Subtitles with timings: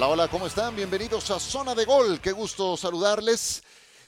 [0.00, 0.74] Hola, hola, ¿cómo están?
[0.74, 2.22] Bienvenidos a Zona de Gol.
[2.22, 3.62] Qué gusto saludarles.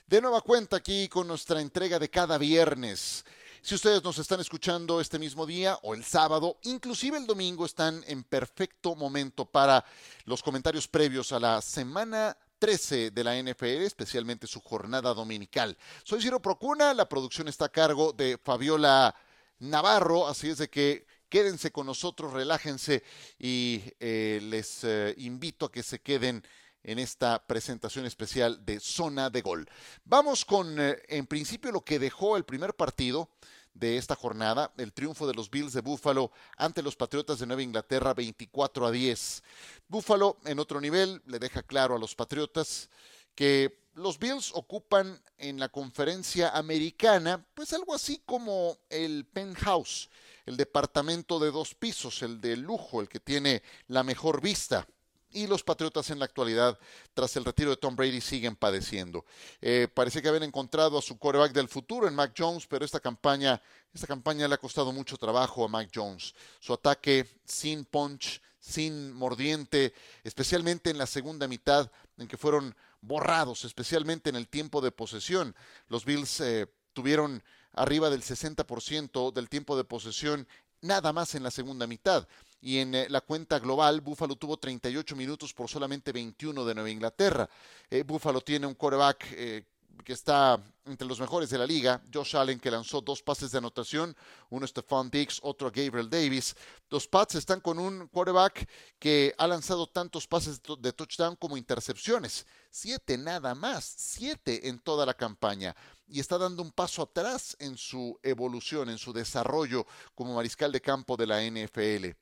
[0.07, 3.27] De nueva cuenta aquí con nuestra entrega de cada viernes.
[3.61, 8.03] Si ustedes nos están escuchando este mismo día o el sábado, inclusive el domingo, están
[8.07, 9.85] en perfecto momento para
[10.25, 15.77] los comentarios previos a la semana 13 de la NFL, especialmente su jornada dominical.
[16.05, 19.15] Soy Ciro Procuna, la producción está a cargo de Fabiola
[19.59, 23.03] Navarro, así es de que quédense con nosotros, relájense
[23.39, 26.45] y eh, les eh, invito a que se queden
[26.85, 29.67] en esta presentación especial de Zona de Gol.
[30.05, 33.31] Vamos con, eh, en principio, lo que dejó el primer partido
[33.73, 37.63] de esta jornada, el triunfo de los Bills de Buffalo ante los Patriotas de Nueva
[37.63, 39.43] Inglaterra 24 a 10.
[39.89, 42.91] Buffalo en otro nivel le deja claro a los Patriotas
[43.35, 50.11] que los Bills ocupan en la conferencia americana pues algo así como el penthouse,
[50.47, 54.87] el departamento de dos pisos, el de lujo, el que tiene la mejor vista
[55.33, 56.79] y los Patriotas en la actualidad,
[57.15, 59.25] tras el retiro de Tom Brady, siguen padeciendo.
[59.61, 63.01] Eh, parece que habían encontrado a su quarterback del futuro en Mac Jones, pero esta
[63.01, 63.61] campaña,
[63.93, 66.35] esta campaña le ha costado mucho trabajo a Mac Jones.
[66.61, 73.65] Su ataque sin punch, sin mordiente, especialmente en la segunda mitad, en que fueron borrados,
[73.65, 75.57] especialmente en el tiempo de posesión.
[75.89, 80.47] Los Bills eh, tuvieron arriba del 60% del tiempo de posesión
[80.83, 82.27] nada más en la segunda mitad.
[82.61, 86.91] Y en eh, la cuenta global, Buffalo tuvo 38 minutos por solamente 21 de Nueva
[86.91, 87.49] Inglaterra.
[87.91, 89.65] Eh, Buffalo tiene un quarterback eh,
[90.05, 92.03] que está entre los mejores de la liga.
[92.13, 94.17] Josh Allen, que lanzó dos pases de anotación,
[94.51, 96.55] uno a Stephon Diggs, otro a Gabriel Davis.
[96.91, 102.47] Los Pats están con un quarterback que ha lanzado tantos pases de touchdown como intercepciones.
[102.71, 105.75] Siete nada más, siete en toda la campaña.
[106.09, 110.81] Y está dando un paso atrás en su evolución, en su desarrollo como mariscal de
[110.81, 112.15] campo de la NFL.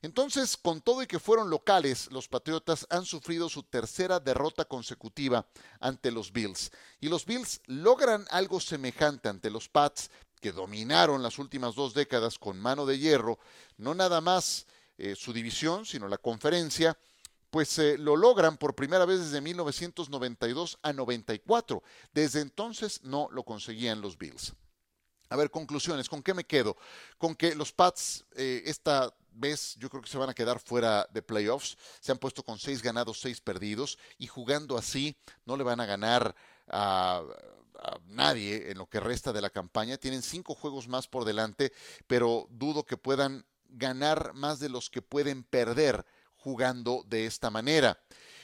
[0.00, 5.46] Entonces, con todo y que fueron locales, los Patriotas han sufrido su tercera derrota consecutiva
[5.80, 6.70] ante los Bills.
[7.00, 10.10] Y los Bills logran algo semejante ante los Pats,
[10.40, 13.38] que dominaron las últimas dos décadas con mano de hierro,
[13.78, 14.66] no nada más
[14.98, 16.98] eh, su división, sino la conferencia,
[17.50, 21.82] pues eh, lo logran por primera vez desde 1992 a 94.
[22.12, 24.54] Desde entonces no lo conseguían los Bills.
[25.30, 26.76] A ver, conclusiones, ¿con qué me quedo?
[27.16, 31.08] Con que los Pats eh, esta vez yo creo que se van a quedar fuera
[31.12, 31.76] de playoffs.
[32.00, 35.86] Se han puesto con seis ganados, seis perdidos y jugando así no le van a
[35.86, 36.34] ganar
[36.68, 37.22] a,
[38.08, 39.98] nadie en lo que resta de la campaña.
[39.98, 41.72] Tienen cinco juegos más por delante,
[42.06, 47.98] pero dudo que puedan ganar más de los que pueden perder jugando de esta manera.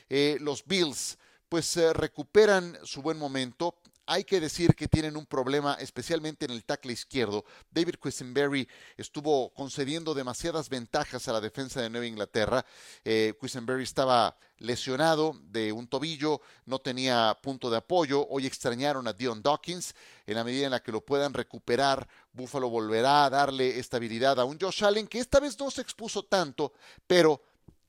[0.08, 3.76] Eh, los Bills pues eh, recuperan su buen momento,
[4.10, 7.44] hay que decir que tienen un problema, especialmente en el tackle izquierdo.
[7.70, 12.66] David Quisenberry estuvo concediendo demasiadas ventajas a la defensa de Nueva Inglaterra.
[13.04, 18.26] Eh, Quisenberry estaba lesionado de un tobillo, no tenía punto de apoyo.
[18.28, 19.94] Hoy extrañaron a Dion Dawkins.
[20.26, 24.44] En la medida en la que lo puedan recuperar, Buffalo volverá a darle estabilidad a
[24.44, 26.72] un Josh Allen que esta vez no se expuso tanto,
[27.06, 27.40] pero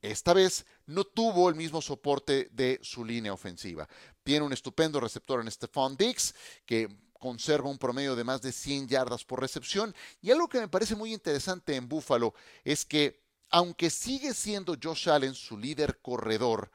[0.02, 3.88] esta vez no tuvo el mismo soporte de su línea ofensiva.
[4.22, 6.34] Tiene un estupendo receptor en Stephon Diggs,
[6.64, 6.88] que
[7.18, 9.94] conserva un promedio de más de 100 yardas por recepción.
[10.20, 12.34] Y algo que me parece muy interesante en Buffalo
[12.64, 16.70] es que, aunque sigue siendo Josh Allen su líder corredor,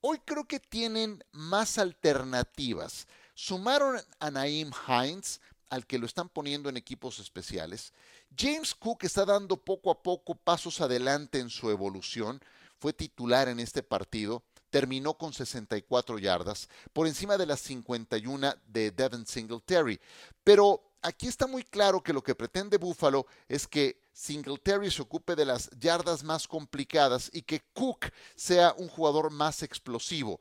[0.00, 3.06] hoy creo que tienen más alternativas.
[3.34, 5.40] Sumaron a Naim Hines,
[5.70, 7.92] al que lo están poniendo en equipos especiales.
[8.36, 12.40] James Cook está dando poco a poco pasos adelante en su evolución
[12.84, 14.42] fue titular en este partido,
[14.74, 20.00] terminó con 64 yardas, por encima de las 51 de Devin Singletary.
[20.42, 25.36] Pero aquí está muy claro que lo que pretende Buffalo es que Singletary se ocupe
[25.36, 30.40] de las yardas más complicadas y que Cook sea un jugador más explosivo.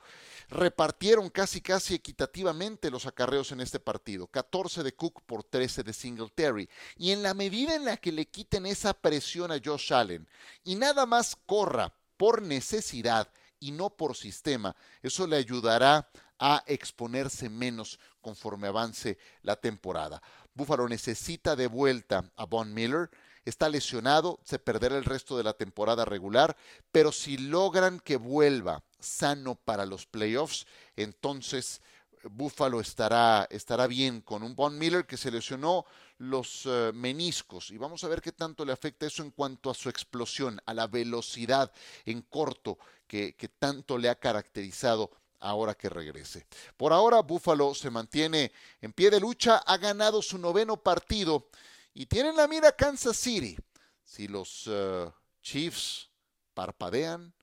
[0.49, 5.93] Repartieron casi casi equitativamente los acarreos en este partido, 14 de Cook por 13 de
[5.93, 6.67] Singletary.
[6.97, 10.27] Y en la medida en la que le quiten esa presión a Josh Allen
[10.63, 13.29] y nada más corra por necesidad
[13.63, 14.75] y no por sistema.
[15.01, 20.21] Eso le ayudará a exponerse menos conforme avance la temporada.
[20.53, 23.09] Búfalo necesita de vuelta a Von Miller.
[23.45, 26.55] Está lesionado, se perderá el resto de la temporada regular,
[26.91, 31.81] pero si logran que vuelva sano para los playoffs, entonces
[32.29, 35.85] Buffalo estará, estará bien con un Von Miller que se lesionó
[36.17, 39.73] los eh, meniscos y vamos a ver qué tanto le afecta eso en cuanto a
[39.73, 41.71] su explosión, a la velocidad
[42.05, 42.77] en corto
[43.13, 46.47] que, tanto le ha caracterizado ahora que regrese.
[46.75, 48.51] Por ahora, Buffalo se mantiene
[48.81, 51.47] en pie de lucha, ha ganado su noveno partido
[51.93, 53.55] y tiene la mira Kansas City.
[54.03, 55.11] Si los eh,
[55.43, 56.09] Chiefs
[56.55, 57.33] parpadean,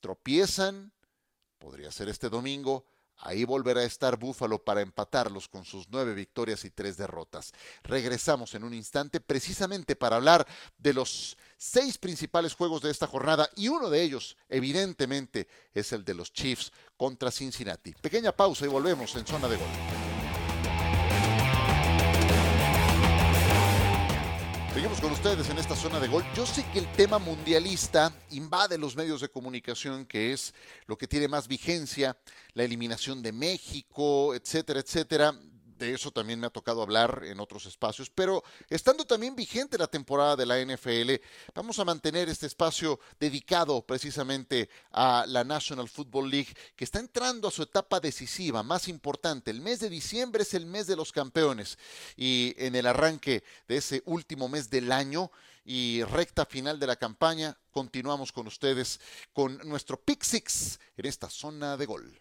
[0.00, 0.92] tropiezan,
[1.58, 2.84] podría ser este domingo,
[3.18, 7.52] Ahí volverá a estar Búfalo para empatarlos con sus nueve victorias y tres derrotas.
[7.82, 10.46] Regresamos en un instante precisamente para hablar
[10.78, 16.04] de los seis principales juegos de esta jornada y uno de ellos, evidentemente, es el
[16.04, 17.92] de los Chiefs contra Cincinnati.
[17.94, 20.15] Pequeña pausa y volvemos en zona de gol.
[24.76, 26.22] Seguimos con ustedes en esta zona de gol.
[26.34, 30.52] Yo sé que el tema mundialista invade los medios de comunicación, que es
[30.86, 32.14] lo que tiene más vigencia,
[32.52, 35.34] la eliminación de México, etcétera, etcétera
[35.78, 39.86] de eso también me ha tocado hablar en otros espacios, pero estando también vigente la
[39.86, 41.14] temporada de la NFL,
[41.54, 47.48] vamos a mantener este espacio dedicado precisamente a la National Football League, que está entrando
[47.48, 49.50] a su etapa decisiva, más importante.
[49.50, 51.78] El mes de diciembre es el mes de los campeones
[52.16, 55.30] y en el arranque de ese último mes del año
[55.64, 59.00] y recta final de la campaña, continuamos con ustedes
[59.32, 62.20] con nuestro Pick Six en esta zona de gol.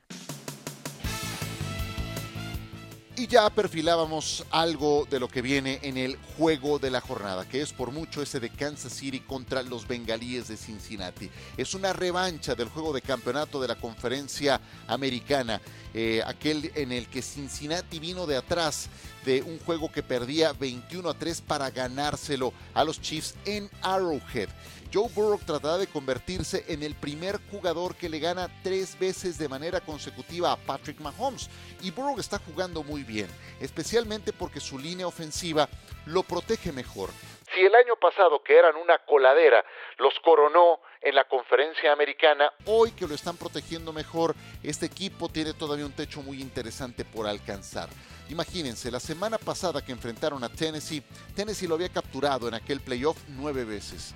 [3.18, 7.62] Y ya perfilábamos algo de lo que viene en el juego de la jornada, que
[7.62, 11.30] es por mucho ese de Kansas City contra los bengalíes de Cincinnati.
[11.56, 15.62] Es una revancha del juego de campeonato de la conferencia americana,
[15.94, 18.90] eh, aquel en el que Cincinnati vino de atrás
[19.26, 24.50] de un juego que perdía 21 a 3 para ganárselo a los Chiefs en Arrowhead.
[24.94, 29.50] Joe Burrow tratará de convertirse en el primer jugador que le gana tres veces de
[29.50, 31.50] manera consecutiva a Patrick Mahomes.
[31.82, 33.28] Y Burrow está jugando muy bien,
[33.60, 35.68] especialmente porque su línea ofensiva
[36.06, 37.10] lo protege mejor.
[37.56, 39.64] Si el año pasado, que eran una coladera,
[39.98, 45.54] los coronó en la conferencia americana, hoy que lo están protegiendo mejor, este equipo tiene
[45.54, 47.88] todavía un techo muy interesante por alcanzar.
[48.28, 51.02] Imagínense, la semana pasada que enfrentaron a Tennessee,
[51.34, 54.14] Tennessee lo había capturado en aquel playoff nueve veces.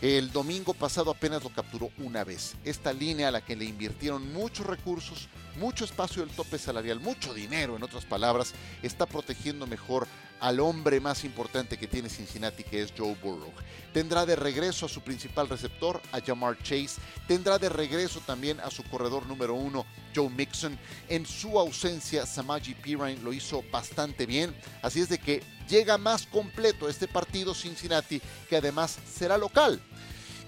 [0.00, 2.54] El domingo pasado apenas lo capturó una vez.
[2.64, 7.34] Esta línea a la que le invirtieron muchos recursos, mucho espacio del tope salarial, mucho
[7.34, 10.06] dinero, en otras palabras, está protegiendo mejor
[10.40, 13.52] al hombre más importante que tiene Cincinnati, que es Joe Burrow.
[13.92, 17.00] Tendrá de regreso a su principal receptor, a Jamar Chase.
[17.28, 19.84] Tendrá de regreso también a su corredor número uno,
[20.14, 20.78] Joe Mixon.
[21.08, 24.54] En su ausencia, Samaji Pirine lo hizo bastante bien.
[24.82, 29.80] Así es de que llega más completo este partido Cincinnati, que además será local.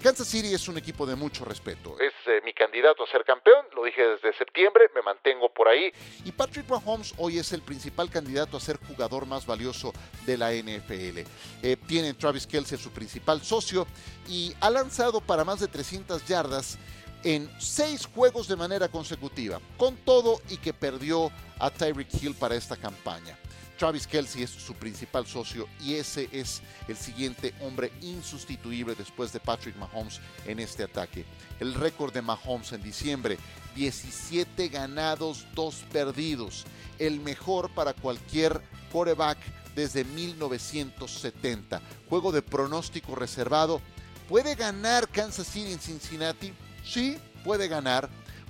[0.03, 1.95] Kansas City es un equipo de mucho respeto.
[1.97, 5.93] Es eh, mi candidato a ser campeón, lo dije desde septiembre, me mantengo por ahí.
[6.25, 9.93] Y Patrick Mahomes hoy es el principal candidato a ser jugador más valioso
[10.25, 11.19] de la NFL.
[11.61, 13.87] Eh, tiene Travis Kelsey su principal socio
[14.27, 16.77] y ha lanzado para más de 300 yardas
[17.23, 22.55] en seis juegos de manera consecutiva, con todo y que perdió a Tyreek Hill para
[22.55, 23.37] esta campaña.
[23.77, 29.39] Travis Kelsey es su principal socio y ese es el siguiente hombre insustituible después de
[29.39, 31.25] Patrick Mahomes en este ataque.
[31.59, 33.37] El récord de Mahomes en diciembre,
[33.75, 36.65] 17 ganados, 2 perdidos,
[36.99, 38.61] el mejor para cualquier
[38.91, 39.37] quarterback
[39.75, 41.81] desde 1970.
[42.09, 43.81] Juego de pronóstico reservado.
[44.29, 46.53] ¿Puede ganar Kansas City en Cincinnati?
[46.85, 48.09] Sí, puede ganar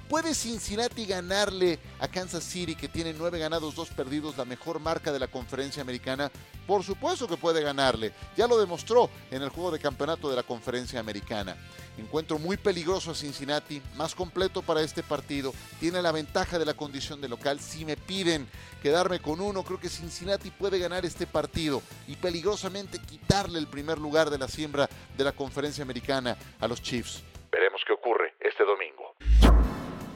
[0.10, 5.12] ¿Puede Cincinnati ganarle a Kansas City, que tiene nueve ganados, dos perdidos, la mejor marca
[5.12, 6.30] de la conferencia americana?
[6.68, 8.14] Por supuesto que puede ganarle.
[8.38, 11.56] Ya lo demostró en el juego de campeonato de la conferencia americana.
[11.98, 15.54] Encuentro muy peligroso a Cincinnati, más completo para este partido.
[15.80, 17.60] Tiene la ventaja de la condición de local.
[17.60, 18.48] Si me piden
[18.82, 23.98] quedarme con uno, creo que Cincinnati puede ganar este partido y peligrosamente quitarle el primer
[24.00, 27.24] lugar de la siembra de la conferencia americana a los Chiefs.
[27.52, 28.93] Veremos qué ocurre este domingo.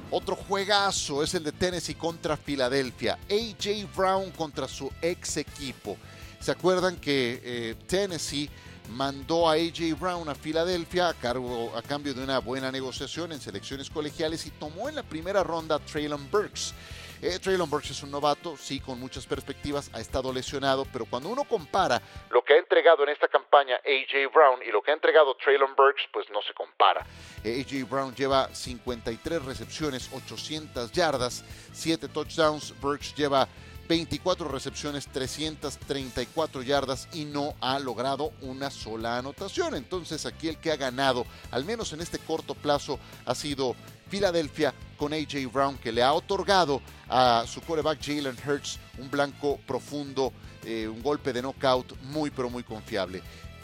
[0.09, 3.19] Otro juegazo es el de Tennessee contra Filadelfia.
[3.29, 5.97] AJ Brown contra su ex equipo.
[6.39, 8.49] ¿Se acuerdan que eh, Tennessee
[8.91, 13.41] mandó a AJ Brown a Filadelfia a, cargo, a cambio de una buena negociación en
[13.41, 16.73] selecciones colegiales y tomó en la primera ronda a Traylon Burks?
[17.21, 21.29] Eh, Traylon Burks es un novato, sí, con muchas perspectivas, ha estado lesionado, pero cuando
[21.29, 24.93] uno compara lo que ha entregado en esta campaña AJ Brown y lo que ha
[24.93, 27.05] entregado Traylon Burks, pues no se compara.
[27.43, 31.43] Eh, AJ Brown lleva 53 recepciones, 800 yardas,
[31.73, 32.79] 7 touchdowns.
[32.79, 33.47] Burks lleva
[33.87, 39.75] 24 recepciones, 334 yardas y no ha logrado una sola anotación.
[39.75, 43.75] Entonces aquí el que ha ganado, al menos en este corto plazo, ha sido
[44.09, 49.59] Filadelfia con AJ Brown, que le ha otorgado a su quarterback Jalen Hurts un blanco
[49.65, 50.33] profundo,
[50.65, 53.21] eh, un golpe de knockout muy pero muy confiable.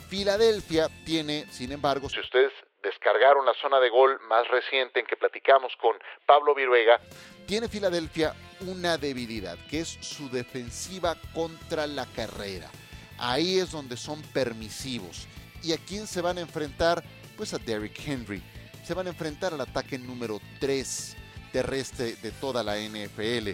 [0.10, 2.52] Filadelfia tiene, sin embargo, si ustedes
[2.84, 5.96] descargaron la zona de gol más reciente en que platicamos con
[6.26, 7.00] Pablo Viruega,
[7.48, 12.70] tiene Filadelfia una debilidad, que es su defensiva contra la carrera.
[13.18, 15.28] Ahí es donde son permisivos.
[15.64, 17.04] ¿Y a quién se van a enfrentar?
[17.38, 18.44] Pues a Derrick Henry.
[18.84, 21.16] Se van a enfrentar al ataque número 3.
[21.54, 23.52] terrestre de toda la NFL.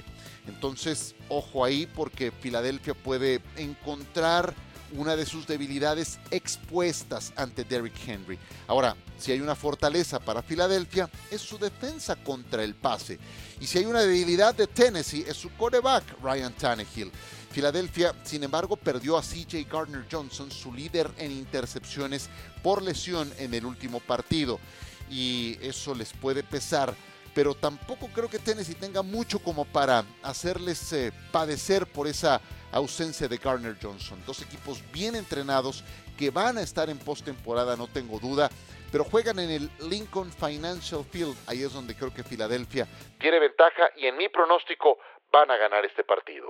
[0.47, 4.55] Entonces, ojo ahí porque Filadelfia puede encontrar
[4.93, 8.39] una de sus debilidades expuestas ante Derrick Henry.
[8.67, 13.19] Ahora, si hay una fortaleza para Filadelfia, es su defensa contra el pase.
[13.59, 17.11] Y si hay una debilidad de Tennessee, es su quarterback, Ryan Tannehill.
[17.51, 22.29] Filadelfia, sin embargo, perdió a CJ Gardner Johnson, su líder en intercepciones,
[22.63, 24.59] por lesión en el último partido.
[25.09, 26.93] Y eso les puede pesar
[27.33, 33.27] pero tampoco creo que Tennessee tenga mucho como para hacerles eh, padecer por esa ausencia
[33.27, 34.21] de Garner Johnson.
[34.25, 35.83] Dos equipos bien entrenados
[36.17, 38.49] que van a estar en postemporada, no tengo duda,
[38.91, 41.37] pero juegan en el Lincoln Financial Field.
[41.47, 42.87] Ahí es donde creo que Filadelfia
[43.19, 44.97] tiene ventaja y en mi pronóstico
[45.31, 46.49] van a ganar este partido.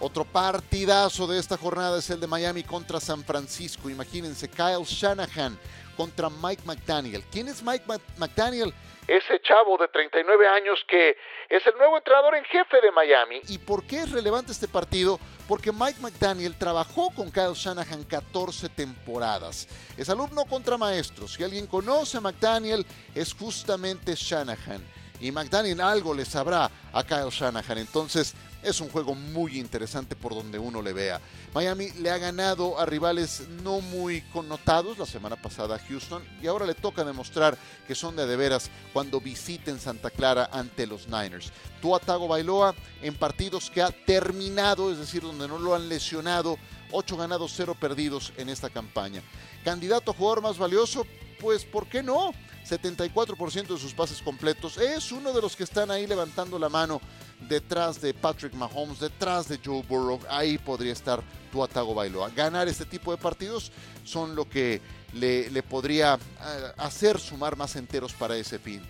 [0.00, 3.88] Otro partidazo de esta jornada es el de Miami contra San Francisco.
[3.88, 5.56] Imagínense, Kyle Shanahan
[5.96, 7.22] contra Mike McDaniel.
[7.30, 7.84] ¿Quién es Mike
[8.18, 8.72] McDaniel?
[9.06, 11.16] ese chavo de 39 años que
[11.48, 13.40] es el nuevo entrenador en jefe de Miami.
[13.48, 15.18] ¿Y por qué es relevante este partido?
[15.48, 19.68] Porque Mike McDaniel trabajó con Kyle Shanahan 14 temporadas.
[19.96, 21.26] Es alumno contra maestro.
[21.26, 24.82] Si alguien conoce a McDaniel, es justamente Shanahan.
[25.20, 27.78] Y McDaniel algo le sabrá a Kyle Shanahan.
[27.78, 31.20] Entonces, es un juego muy interesante por donde uno le vea.
[31.54, 36.46] Miami le ha ganado a rivales no muy connotados la semana pasada a Houston y
[36.46, 41.06] ahora le toca demostrar que son de de veras cuando visiten Santa Clara ante los
[41.06, 41.52] Niners.
[41.80, 46.56] Tua Tago Bailoa en partidos que ha terminado, es decir, donde no lo han lesionado,
[46.92, 49.22] 8 ganados, 0 perdidos en esta campaña.
[49.64, 51.06] Candidato a jugador más valioso,
[51.40, 52.32] pues ¿por qué no?
[52.68, 54.78] 74% de sus pases completos.
[54.78, 57.00] Es uno de los que están ahí levantando la mano
[57.48, 62.30] detrás de Patrick Mahomes, detrás de Joe Burrow, ahí podría estar Tuatago Bailoa.
[62.30, 63.72] Ganar este tipo de partidos
[64.04, 64.80] son lo que
[65.14, 68.82] le, le podría eh, hacer sumar más enteros para ese fin.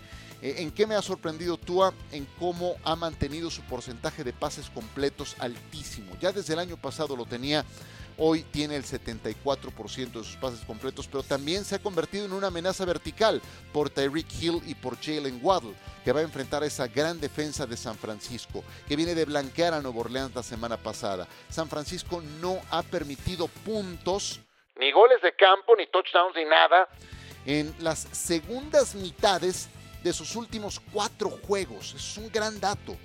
[0.42, 1.94] Eh, ¿En qué me ha sorprendido Tua?
[2.11, 6.16] En cómo ha mantenido su porcentaje de pases completos altísimo.
[6.21, 7.64] Ya desde el año pasado lo tenía
[8.19, 12.49] Hoy tiene el 74% de sus pases completos, pero también se ha convertido en una
[12.49, 13.40] amenaza vertical
[13.73, 17.66] por Tyreek Hill y por Jalen Waddle, que va a enfrentar a esa gran defensa
[17.66, 21.26] de San Francisco, que viene de blanquear a Nueva Orleans la semana pasada.
[21.49, 24.40] San Francisco no ha permitido puntos,
[24.78, 26.88] ni goles de campo, ni touchdowns, ni nada,
[27.47, 29.69] en las segundas mitades
[30.02, 31.95] de sus últimos cuatro juegos.
[31.95, 32.97] Es un gran dato.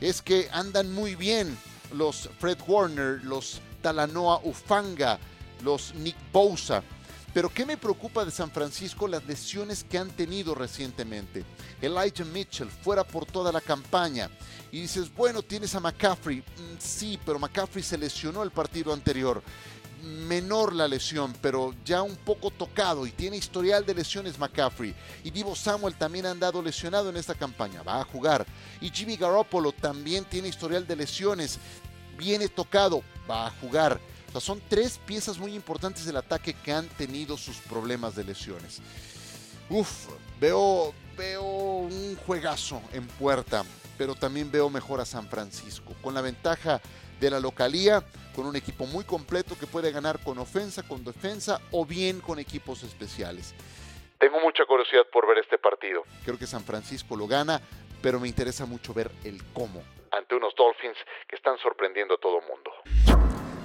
[0.00, 1.56] Es que andan muy bien
[1.92, 5.18] los Fred Warner, los Talanoa Ufanga,
[5.62, 6.82] los Nick Bosa.
[7.34, 9.08] Pero ¿qué me preocupa de San Francisco?
[9.08, 11.44] Las lesiones que han tenido recientemente.
[11.80, 14.30] Elijah Mitchell fuera por toda la campaña.
[14.70, 16.38] Y dices, bueno, tienes a McCaffrey.
[16.40, 19.42] Mm, sí, pero McCaffrey se lesionó el partido anterior.
[20.02, 24.94] Menor la lesión, pero ya un poco tocado y tiene historial de lesiones McCaffrey.
[25.24, 28.44] Y Divo Samuel también ha andado lesionado en esta campaña, va a jugar.
[28.80, 31.58] Y Jimmy Garoppolo también tiene historial de lesiones
[32.16, 34.00] viene tocado, va a jugar.
[34.28, 38.24] O sea, son tres piezas muy importantes del ataque que han tenido sus problemas de
[38.24, 38.80] lesiones.
[39.68, 40.08] Uf,
[40.40, 43.64] veo, veo un juegazo en puerta,
[43.98, 46.80] pero también veo mejor a San Francisco, con la ventaja
[47.20, 48.02] de la localía,
[48.34, 52.38] con un equipo muy completo que puede ganar con ofensa, con defensa o bien con
[52.38, 53.54] equipos especiales.
[54.18, 56.02] Tengo mucha curiosidad por ver este partido.
[56.24, 57.60] Creo que San Francisco lo gana,
[58.00, 62.40] pero me interesa mucho ver el cómo ante unos Dolphins que están sorprendiendo a todo
[62.40, 62.70] mundo.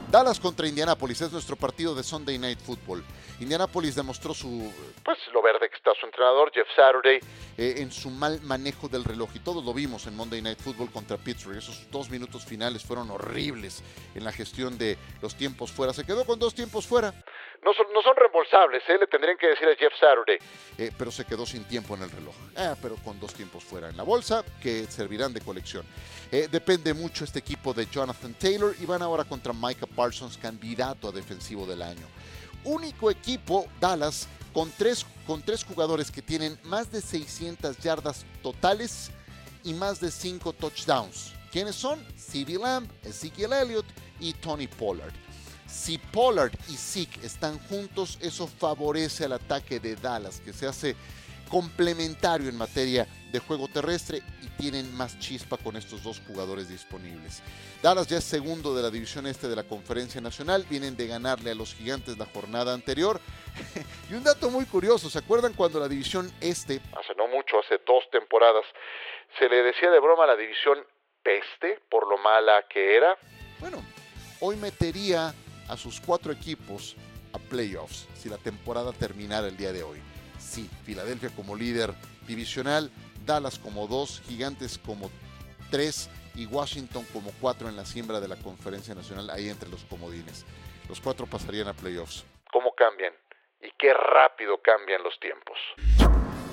[0.09, 3.03] Dallas contra Indianapolis es nuestro partido de Sunday Night Football.
[3.41, 4.71] Indianapolis demostró su,
[5.03, 7.19] pues lo verde que está su entrenador, Jeff Saturday,
[7.57, 9.29] eh, en su mal manejo del reloj.
[9.35, 11.57] Y todos lo vimos en Monday Night Football contra Pittsburgh.
[11.57, 13.83] Esos dos minutos finales fueron horribles
[14.15, 15.91] en la gestión de los tiempos fuera.
[15.91, 17.13] Se quedó con dos tiempos fuera.
[17.63, 18.97] No son, no son reembolsables, ¿eh?
[18.99, 20.37] le tendrían que decir a Jeff Saturday.
[20.77, 22.35] Eh, pero se quedó sin tiempo en el reloj.
[22.55, 25.85] Ah, pero con dos tiempos fuera en la bolsa que servirán de colección.
[26.29, 31.11] Depende mucho este equipo de Jonathan Taylor y van ahora contra Micah Parsons, candidato a
[31.11, 32.05] defensivo del año.
[32.63, 39.09] Único equipo, Dallas, con tres, con tres jugadores que tienen más de 600 yardas totales
[39.63, 41.33] y más de 5 touchdowns.
[41.51, 41.99] ¿Quiénes son?
[42.15, 43.85] CeeDee Lamb, Ezekiel Elliott
[44.19, 45.13] y Tony Pollard.
[45.67, 50.95] Si Pollard y Zeke están juntos, eso favorece al ataque de Dallas, que se hace
[51.47, 57.41] complementario en materia de juego terrestre y tienen más chispa con estos dos jugadores disponibles.
[57.81, 61.51] Dallas ya es segundo de la división este de la Conferencia Nacional, vienen de ganarle
[61.51, 63.19] a los gigantes la jornada anterior.
[64.09, 67.79] y un dato muy curioso, ¿se acuerdan cuando la división este, hace no mucho, hace
[67.85, 68.65] dos temporadas,
[69.39, 70.79] se le decía de broma a la división
[71.21, 73.17] peste por lo mala que era?
[73.59, 73.83] Bueno,
[74.39, 75.33] hoy metería
[75.67, 76.95] a sus cuatro equipos
[77.33, 80.01] a playoffs si la temporada terminara el día de hoy.
[80.47, 81.93] Sí, Filadelfia como líder
[82.25, 82.89] divisional
[83.27, 85.11] Dallas como dos, Gigantes como
[85.69, 89.83] tres y Washington como cuatro en la siembra de la conferencia nacional, ahí entre los
[89.83, 90.45] comodines.
[90.87, 92.23] Los cuatro pasarían a playoffs.
[92.51, 93.13] ¿Cómo cambian?
[93.61, 95.57] Y qué rápido cambian los tiempos.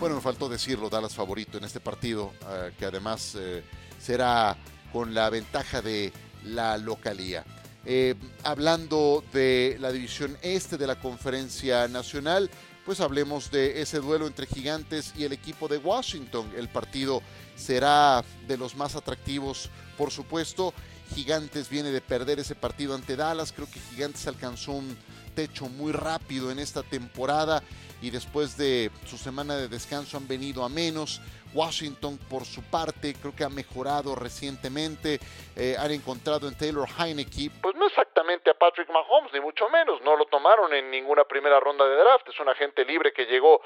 [0.00, 3.62] Bueno, me faltó decirlo, Dallas favorito en este partido, eh, que además eh,
[3.98, 4.56] será
[4.92, 6.12] con la ventaja de
[6.44, 7.44] la localía.
[7.86, 12.50] Eh, hablando de la división este de la conferencia nacional,
[12.84, 16.52] pues hablemos de ese duelo entre Gigantes y el equipo de Washington.
[16.56, 17.22] El partido
[17.56, 20.74] será de los más atractivos, por supuesto.
[21.14, 23.52] Gigantes viene de perder ese partido ante Dallas.
[23.52, 24.96] Creo que Gigantes alcanzó un
[25.34, 27.62] techo muy rápido en esta temporada
[28.00, 31.20] y después de su semana de descanso han venido a menos.
[31.54, 35.20] Washington, por su parte, creo que ha mejorado recientemente.
[35.56, 37.50] Eh, han encontrado en Taylor Heineke.
[37.62, 40.02] Pues no exactamente a Patrick Mahomes, ni mucho menos.
[40.02, 42.28] No lo tomaron en ninguna primera ronda de draft.
[42.28, 43.60] Es un agente libre que llegó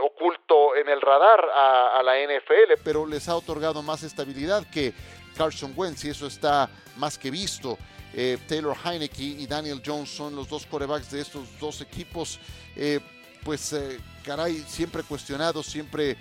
[0.00, 2.80] oculto en el radar a, a la NFL.
[2.82, 4.92] Pero les ha otorgado más estabilidad que
[5.38, 7.78] Carson Wentz y eso está más que visto.
[8.12, 12.40] Eh, Taylor Heineke y Daniel Jones son los dos corebacks de estos dos equipos.
[12.74, 12.98] Eh,
[13.44, 16.16] pues, eh, caray, siempre cuestionados, siempre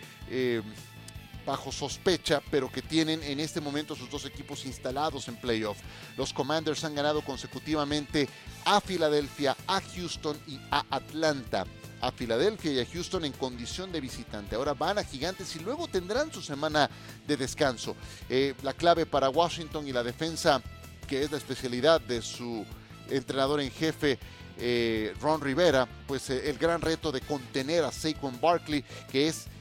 [1.48, 5.78] bajo sospecha, pero que tienen en este momento sus dos equipos instalados en playoff.
[6.18, 8.28] Los Commanders han ganado consecutivamente
[8.66, 11.66] a Filadelfia, a Houston y a Atlanta.
[12.02, 14.56] A Filadelfia y a Houston en condición de visitante.
[14.56, 16.90] Ahora van a Gigantes y luego tendrán su semana
[17.26, 17.96] de descanso.
[18.62, 20.62] la clave para Washington y la defensa
[21.08, 22.66] que es la especialidad de su
[23.10, 24.20] entrenador en jefe,
[24.60, 29.46] eh, Ron Rivera, pues eh, el gran reto de contener a Saquon Barkley, que es
[29.46, 29.57] eh,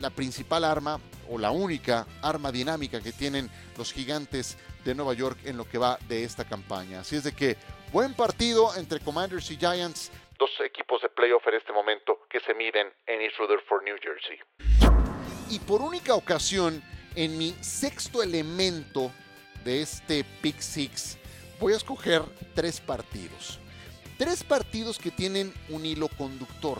[0.00, 5.38] la principal arma o la única arma dinámica que tienen los gigantes de Nueva York
[5.44, 7.00] en lo que va de esta campaña.
[7.00, 7.56] Así es de que
[7.92, 10.12] buen partido entre Commanders y Giants.
[10.38, 14.38] Dos equipos de playoff en este momento que se miden en East Rutherford, New Jersey.
[15.50, 16.82] Y por única ocasión,
[17.14, 19.10] en mi sexto elemento
[19.64, 21.18] de este Pick Six,
[21.58, 22.22] voy a escoger
[22.54, 23.58] tres partidos.
[24.18, 26.78] Tres partidos que tienen un hilo conductor.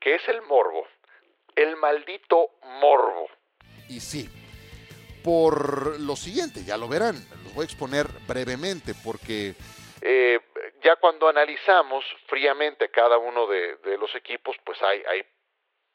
[0.00, 0.86] Que es el morbo.
[1.60, 3.28] El maldito morbo.
[3.90, 4.26] Y sí,
[5.22, 9.54] por lo siguiente, ya lo verán, los voy a exponer brevemente porque...
[10.00, 10.40] Eh,
[10.82, 15.22] ya cuando analizamos fríamente cada uno de, los equipos, pues hay, hay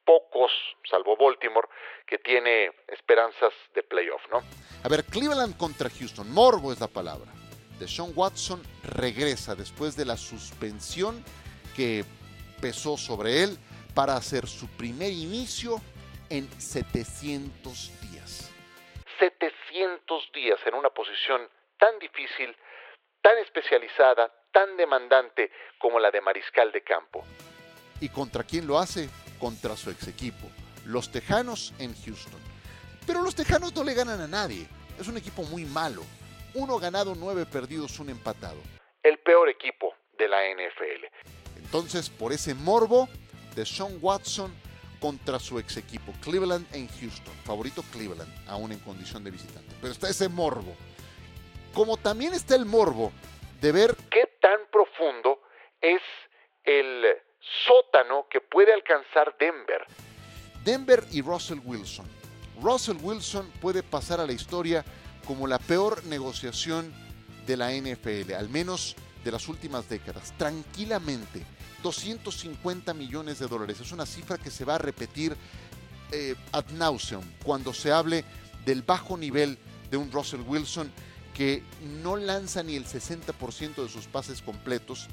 [0.03, 0.51] pocos,
[0.87, 1.67] salvo Baltimore,
[2.05, 4.43] que tiene esperanzas de playoff, ¿no?
[4.83, 7.31] A ver, Cleveland contra Houston, morbo es la palabra.
[7.79, 11.25] Deshaun Watson regresa después de la suspensión
[11.75, 12.05] que
[12.61, 13.57] pesó sobre él
[13.95, 15.81] para hacer su primer inicio
[16.29, 18.51] en 700 días.
[19.19, 22.55] 700 días en una posición tan difícil,
[23.21, 27.23] tan especializada, tan demandante como la de mariscal de campo.
[28.01, 29.09] ¿Y contra quién lo hace?
[29.39, 30.47] contra su ex equipo,
[30.85, 32.39] los Tejanos en Houston.
[33.05, 34.67] Pero los Tejanos no le ganan a nadie.
[34.99, 36.03] Es un equipo muy malo.
[36.53, 38.57] Uno ganado, nueve perdidos, un empatado.
[39.03, 41.05] El peor equipo de la NFL.
[41.57, 43.09] Entonces, por ese morbo
[43.55, 44.53] de Sean Watson
[44.99, 47.33] contra su ex equipo, Cleveland en Houston.
[47.43, 49.75] Favorito Cleveland, aún en condición de visitante.
[49.79, 50.75] Pero está ese morbo.
[51.73, 53.11] Como también está el morbo
[53.61, 55.41] de ver qué tan profundo
[55.81, 56.01] es
[56.63, 57.05] el
[57.67, 59.85] sótano que puede alcanzar Denver.
[60.63, 62.07] Denver y Russell Wilson.
[62.61, 64.83] Russell Wilson puede pasar a la historia
[65.27, 66.93] como la peor negociación
[67.45, 70.33] de la NFL, al menos de las últimas décadas.
[70.37, 71.43] Tranquilamente,
[71.85, 73.79] 250 millones de dólares.
[73.79, 75.37] Es una cifra que se va a repetir
[76.11, 78.25] eh, ad nauseum cuando se hable
[78.65, 79.59] del bajo nivel
[79.91, 80.91] de un Russell Wilson
[81.35, 81.61] que
[82.01, 85.07] no lanza ni el 60% de sus pases completos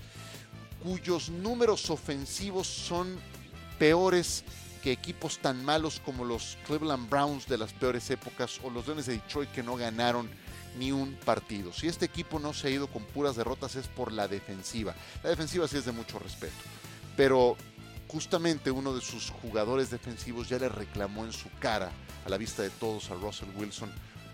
[0.83, 3.19] cuyos números ofensivos son
[3.79, 4.43] peores
[4.83, 9.07] que equipos tan malos como los Cleveland Browns de las peores épocas o los Leones
[9.07, 10.31] de Detroit que no ganaron
[10.79, 11.73] ni un partido.
[11.73, 14.95] Si este equipo no se ha ido con puras derrotas es por la defensiva.
[15.23, 16.55] La defensiva sí es de mucho respeto,
[17.17, 17.57] pero
[18.09, 21.91] justamente uno de sus jugadores defensivos ya le reclamó en su cara,
[22.25, 23.91] a la vista de todos, a Russell Wilson,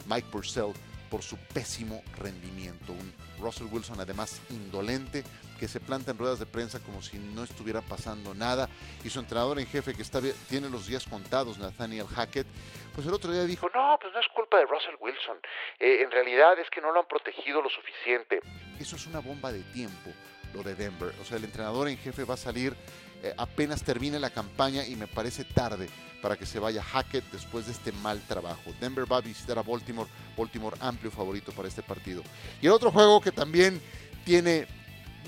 [0.06, 0.72] Mike Purcell,
[1.10, 2.92] por su pésimo rendimiento.
[2.92, 5.24] Un Russell Wilson además indolente,
[5.58, 8.68] que se planta en ruedas de prensa como si no estuviera pasando nada.
[9.04, 12.46] Y su entrenador en jefe, que está, tiene los días contados, Nathaniel Hackett,
[12.94, 15.36] pues el otro día dijo, no, pues no es culpa de Russell Wilson.
[15.78, 18.40] Eh, en realidad es que no lo han protegido lo suficiente.
[18.78, 20.10] Eso es una bomba de tiempo,
[20.54, 21.12] lo de Denver.
[21.20, 22.74] O sea, el entrenador en jefe va a salir
[23.22, 25.88] eh, apenas termine la campaña y me parece tarde
[26.22, 28.72] para que se vaya Hackett después de este mal trabajo.
[28.80, 32.22] Denver va a visitar a Baltimore, Baltimore amplio favorito para este partido.
[32.60, 33.80] Y el otro juego que también
[34.24, 34.68] tiene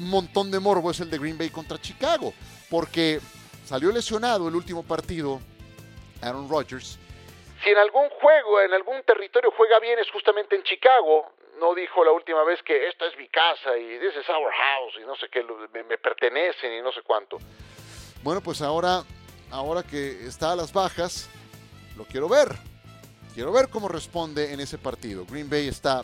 [0.08, 2.32] montón de morbo es el de Green Bay contra Chicago,
[2.70, 3.20] porque
[3.64, 5.40] salió lesionado el último partido
[6.22, 6.98] Aaron Rodgers.
[7.62, 11.32] Si en algún juego, en algún territorio juega bien es justamente en Chicago.
[11.58, 14.94] No dijo la última vez que esta es mi casa y this is our house
[14.98, 17.36] y no sé qué, me, me pertenecen y no sé cuánto.
[18.22, 19.02] Bueno, pues ahora,
[19.50, 21.28] ahora que está a las bajas,
[21.96, 22.48] lo quiero ver.
[23.34, 25.26] Quiero ver cómo responde en ese partido.
[25.26, 26.02] Green Bay está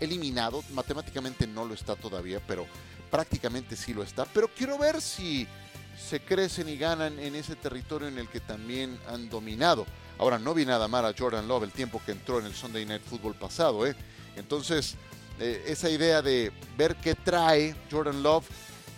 [0.00, 2.66] eliminado, matemáticamente no lo está todavía, pero
[3.10, 4.24] prácticamente sí lo está.
[4.26, 5.46] Pero quiero ver si
[5.96, 9.86] se crecen y ganan en ese territorio en el que también han dominado.
[10.18, 12.84] Ahora, no vi nada mal a Jordan Love el tiempo que entró en el Sunday
[12.84, 13.94] Night Football pasado, ¿eh?
[14.36, 14.96] Entonces,
[15.40, 18.48] eh, esa idea de ver qué trae Jordan Love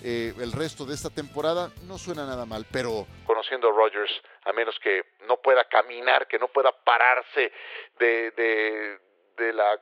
[0.03, 3.07] eh, el resto de esta temporada no suena nada mal, pero...
[3.27, 4.13] Conociendo a Rodgers,
[4.45, 7.51] a menos que no pueda caminar, que no pueda pararse
[7.99, 9.01] de, de,
[9.37, 9.81] de la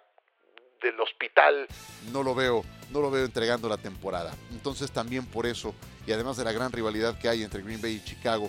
[0.81, 1.67] del hospital.
[2.13, 2.63] No lo veo,
[2.95, 4.33] no lo veo entregando la temporada.
[4.53, 5.75] Entonces también por eso,
[6.07, 8.49] y además de la gran rivalidad que hay entre Green Bay y Chicago,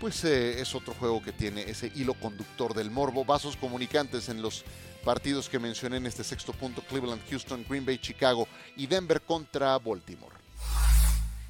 [0.00, 4.40] pues eh, es otro juego que tiene ese hilo conductor del morbo, vasos comunicantes en
[4.40, 4.64] los
[5.04, 9.76] partidos que mencioné en este sexto punto, Cleveland, Houston, Green Bay, Chicago y Denver contra
[9.78, 10.36] Baltimore.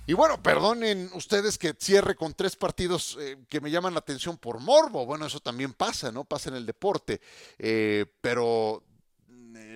[0.06, 4.38] Y bueno, perdonen ustedes que cierre con tres partidos eh, que me llaman la atención
[4.38, 5.04] por morbo.
[5.04, 6.24] Bueno, eso también pasa, ¿no?
[6.24, 7.20] Pasa en el deporte.
[7.58, 8.82] Eh, pero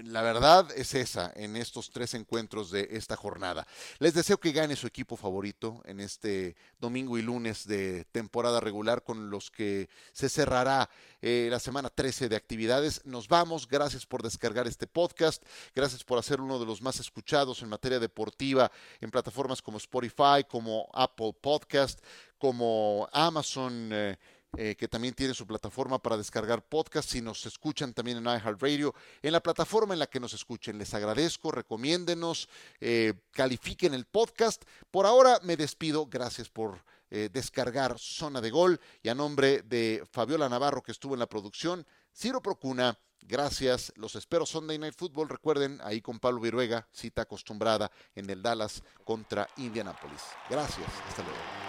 [0.05, 3.67] la verdad es esa en estos tres encuentros de esta jornada.
[3.99, 9.03] Les deseo que gane su equipo favorito en este domingo y lunes de temporada regular
[9.03, 10.89] con los que se cerrará
[11.23, 13.05] eh, la semana 13 de actividades.
[13.05, 15.43] Nos vamos, gracias por descargar este podcast,
[15.75, 18.71] gracias por hacer uno de los más escuchados en materia deportiva
[19.01, 22.01] en plataformas como Spotify, como Apple Podcast,
[22.39, 23.91] como Amazon.
[23.93, 24.19] Eh,
[24.57, 27.13] eh, que también tiene su plataforma para descargar podcasts.
[27.13, 30.79] Si nos escuchan también en iHeartRadio, en la plataforma en la que nos escuchen.
[30.79, 32.49] Les agradezco, recomiéndenos,
[32.81, 34.65] eh, califiquen el podcast.
[34.91, 36.07] Por ahora me despido.
[36.07, 38.81] Gracias por eh, descargar Zona de Gol.
[39.03, 42.99] Y a nombre de Fabiola Navarro, que estuvo en la producción, Ciro Procuna.
[43.27, 45.31] Gracias, los espero Sunday Night Football.
[45.31, 50.23] Recuerden, ahí con Pablo Viruega, cita acostumbrada en el Dallas contra Indianapolis.
[50.51, 51.64] Gracias, hasta luego.